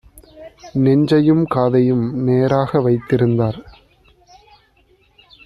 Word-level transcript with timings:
நெஞ்சையும் 0.75 1.43
காதையும் 1.45 2.05
நேராக 2.23 2.81
வைத்திருந்தார்: 2.81 3.59